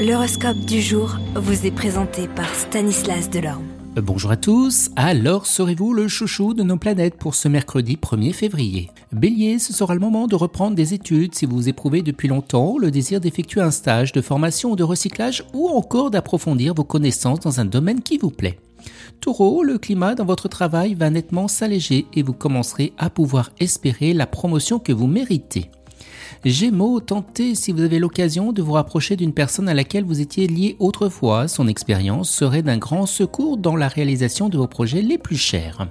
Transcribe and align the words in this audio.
L'horoscope 0.00 0.60
du 0.60 0.80
jour 0.80 1.18
vous 1.34 1.66
est 1.66 1.70
présenté 1.70 2.26
par 2.26 2.48
Stanislas 2.54 3.28
Delorme. 3.28 3.66
Bonjour 3.96 4.30
à 4.30 4.38
tous, 4.38 4.88
alors 4.96 5.44
serez-vous 5.44 5.92
le 5.92 6.08
chouchou 6.08 6.54
de 6.54 6.62
nos 6.62 6.78
planètes 6.78 7.16
pour 7.16 7.34
ce 7.34 7.48
mercredi 7.48 7.98
1er 8.00 8.32
février? 8.32 8.88
Bélier, 9.12 9.58
ce 9.58 9.74
sera 9.74 9.92
le 9.92 10.00
moment 10.00 10.26
de 10.26 10.36
reprendre 10.36 10.74
des 10.74 10.94
études 10.94 11.34
si 11.34 11.44
vous 11.44 11.68
éprouvez 11.68 12.00
depuis 12.00 12.28
longtemps 12.28 12.78
le 12.78 12.90
désir 12.90 13.20
d'effectuer 13.20 13.60
un 13.60 13.70
stage 13.70 14.12
de 14.12 14.22
formation 14.22 14.70
ou 14.70 14.76
de 14.76 14.84
recyclage 14.84 15.44
ou 15.52 15.68
encore 15.68 16.10
d'approfondir 16.10 16.72
vos 16.72 16.84
connaissances 16.84 17.40
dans 17.40 17.60
un 17.60 17.66
domaine 17.66 18.00
qui 18.00 18.16
vous 18.16 18.30
plaît. 18.30 18.58
Taureau, 19.20 19.62
le 19.62 19.76
climat 19.76 20.14
dans 20.14 20.24
votre 20.24 20.48
travail 20.48 20.94
va 20.94 21.10
nettement 21.10 21.46
s'alléger 21.46 22.06
et 22.14 22.22
vous 22.22 22.32
commencerez 22.32 22.94
à 22.96 23.10
pouvoir 23.10 23.50
espérer 23.60 24.14
la 24.14 24.26
promotion 24.26 24.78
que 24.78 24.92
vous 24.92 25.08
méritez. 25.08 25.70
Gémeaux, 26.42 27.00
tentez 27.00 27.54
si 27.54 27.70
vous 27.70 27.82
avez 27.82 27.98
l'occasion 27.98 28.52
de 28.52 28.62
vous 28.62 28.72
rapprocher 28.72 29.14
d'une 29.14 29.34
personne 29.34 29.68
à 29.68 29.74
laquelle 29.74 30.04
vous 30.04 30.22
étiez 30.22 30.46
lié 30.46 30.74
autrefois. 30.78 31.48
Son 31.48 31.68
expérience 31.68 32.30
serait 32.30 32.62
d'un 32.62 32.78
grand 32.78 33.04
secours 33.04 33.58
dans 33.58 33.76
la 33.76 33.88
réalisation 33.88 34.48
de 34.48 34.56
vos 34.56 34.66
projets 34.66 35.02
les 35.02 35.18
plus 35.18 35.36
chers. 35.36 35.86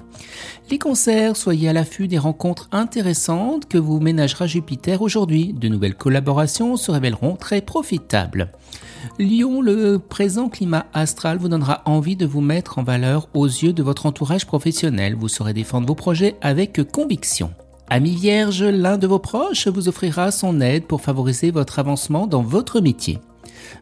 Les 0.71 0.79
concerts, 0.79 1.37
soyez 1.37 1.69
à 1.69 1.73
l'affût 1.73 2.07
des 2.07 2.17
rencontres 2.17 2.67
intéressantes 2.71 3.67
que 3.67 3.77
vous 3.77 3.99
ménagera 3.99 4.47
Jupiter 4.47 5.03
aujourd'hui. 5.03 5.53
De 5.53 5.67
nouvelles 5.67 5.93
collaborations 5.93 6.77
se 6.77 6.89
révéleront 6.89 7.35
très 7.35 7.61
profitables. 7.61 8.51
Lion, 9.19 9.61
le 9.61 9.99
présent 9.99 10.49
climat 10.49 10.87
astral 10.93 11.37
vous 11.37 11.49
donnera 11.49 11.83
envie 11.85 12.15
de 12.15 12.25
vous 12.25 12.41
mettre 12.41 12.79
en 12.79 12.83
valeur 12.83 13.29
aux 13.35 13.45
yeux 13.45 13.73
de 13.73 13.83
votre 13.83 14.07
entourage 14.07 14.47
professionnel. 14.47 15.13
Vous 15.13 15.27
saurez 15.27 15.53
défendre 15.53 15.85
vos 15.85 15.95
projets 15.95 16.37
avec 16.41 16.81
conviction. 16.91 17.51
Ami 17.91 18.11
Vierge, 18.11 18.63
l'un 18.63 18.99
de 18.99 19.07
vos 19.07 19.17
proches 19.17 19.67
vous 19.67 19.89
offrira 19.89 20.29
son 20.29 20.61
aide 20.61 20.85
pour 20.85 21.01
favoriser 21.01 21.49
votre 21.49 21.79
avancement 21.79 22.27
dans 22.27 22.43
votre 22.43 22.81
métier. 22.81 23.17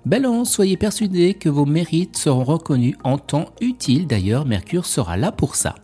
Balance, 0.05 0.49
soyez 0.49 0.77
persuadé 0.77 1.33
que 1.33 1.49
vos 1.49 1.65
mérites 1.65 2.15
seront 2.15 2.45
reconnus 2.45 2.95
en 3.03 3.17
temps 3.17 3.47
utile, 3.59 4.07
d'ailleurs 4.07 4.45
Mercure 4.45 4.85
sera 4.85 5.17
là 5.17 5.33
pour 5.33 5.55
ça. 5.55 5.75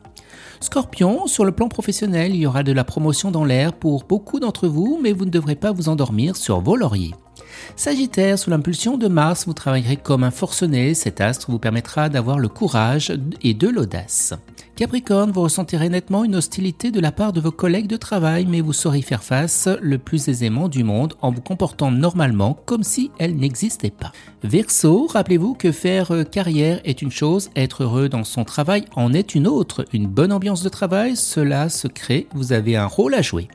Scorpion, 0.61 1.27
sur 1.27 1.43
le 1.43 1.51
plan 1.51 1.67
professionnel, 1.67 2.33
il 2.33 2.39
y 2.39 2.47
aura 2.47 2.63
de 2.63 2.71
la 2.71 2.85
promotion 2.85 3.29
dans 3.29 3.43
l'air 3.43 3.73
pour 3.73 4.05
beaucoup 4.05 4.39
d'entre 4.39 4.69
vous, 4.69 4.97
mais 5.03 5.11
vous 5.11 5.25
ne 5.25 5.29
devrez 5.29 5.55
pas 5.55 5.73
vous 5.73 5.89
endormir 5.89 6.37
sur 6.37 6.61
vos 6.61 6.77
lauriers. 6.77 7.13
Sagittaire, 7.75 8.39
sous 8.39 8.49
l'impulsion 8.49 8.97
de 8.97 9.09
Mars, 9.09 9.45
vous 9.45 9.53
travaillerez 9.53 9.97
comme 9.97 10.23
un 10.23 10.31
forcené, 10.31 10.93
cet 10.93 11.19
astre 11.19 11.51
vous 11.51 11.59
permettra 11.59 12.07
d'avoir 12.07 12.39
le 12.39 12.47
courage 12.47 13.11
et 13.41 13.53
de 13.53 13.67
l'audace. 13.67 14.33
Capricorne, 14.75 15.29
vous 15.29 15.41
ressentirez 15.41 15.87
nettement 15.87 16.23
une 16.23 16.35
hostilité 16.35 16.89
de 16.89 16.99
la 16.99 17.11
part 17.11 17.31
de 17.31 17.39
vos 17.39 17.51
collègues 17.51 17.85
de 17.85 17.95
travail, 17.95 18.47
mais 18.49 18.59
vous 18.59 18.73
saurez 18.73 19.03
faire 19.03 19.21
face 19.21 19.69
le 19.79 19.99
plus 19.99 20.29
aisément 20.29 20.67
du 20.67 20.83
monde 20.83 21.13
en 21.21 21.29
vous 21.29 21.41
comportant 21.41 21.91
normalement 21.91 22.57
comme 22.65 22.81
si 22.81 23.11
elle 23.19 23.35
n'existait 23.35 23.91
pas. 23.91 24.11
Verseau, 24.43 25.05
rappelez-vous 25.05 25.53
que 25.53 25.71
faire 25.71 26.11
carrière 26.31 26.81
est 26.85 27.03
une 27.03 27.11
chose, 27.11 27.51
être 27.55 27.83
heureux 27.83 28.09
dans 28.09 28.23
son 28.23 28.45
travail 28.45 28.85
en 28.95 29.13
est 29.13 29.35
une 29.35 29.47
autre. 29.47 29.85
Une 29.93 30.07
bonne 30.07 30.31
ambiance 30.31 30.63
de 30.63 30.69
travail, 30.69 31.15
cela 31.17 31.69
se 31.69 31.87
crée, 31.87 32.27
vous 32.33 32.51
avez 32.51 32.75
un 32.75 32.87
rôle 32.87 33.13
à 33.13 33.21
jouer. 33.21 33.49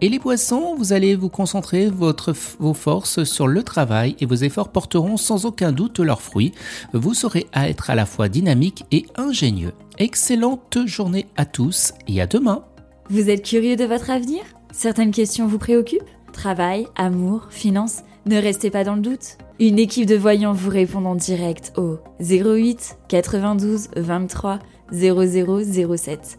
Et 0.00 0.08
les 0.08 0.18
poissons, 0.18 0.74
vous 0.76 0.92
allez 0.92 1.16
vous 1.16 1.28
concentrer 1.28 1.88
vos 1.88 2.74
forces 2.74 3.24
sur 3.24 3.48
le 3.48 3.62
travail 3.62 4.16
et 4.20 4.26
vos 4.26 4.34
efforts 4.34 4.68
porteront 4.68 5.16
sans 5.16 5.44
aucun 5.44 5.72
doute 5.72 5.98
leurs 5.98 6.22
fruits. 6.22 6.52
Vous 6.92 7.14
saurez 7.14 7.46
à 7.52 7.68
être 7.68 7.90
à 7.90 7.94
la 7.94 8.06
fois 8.06 8.28
dynamique 8.28 8.84
et 8.92 9.06
ingénieux. 9.16 9.72
Excellente 9.98 10.78
journée 10.86 11.26
à 11.36 11.44
tous 11.44 11.92
et 12.06 12.20
à 12.20 12.26
demain. 12.26 12.64
Vous 13.10 13.30
êtes 13.30 13.44
curieux 13.44 13.76
de 13.76 13.84
votre 13.84 14.10
avenir? 14.10 14.42
Certaines 14.72 15.10
questions 15.10 15.46
vous 15.46 15.58
préoccupent? 15.58 16.02
Travail, 16.32 16.86
amour, 16.94 17.48
finances? 17.50 18.02
Ne 18.26 18.36
restez 18.36 18.70
pas 18.70 18.84
dans 18.84 18.94
le 18.94 19.00
doute. 19.00 19.38
Une 19.58 19.78
équipe 19.78 20.06
de 20.06 20.14
voyants 20.14 20.52
vous 20.52 20.70
répond 20.70 21.04
en 21.04 21.16
direct 21.16 21.72
au 21.76 21.98
08 22.20 22.98
92 23.08 23.88
23 23.96 24.60
0007. 24.92 26.38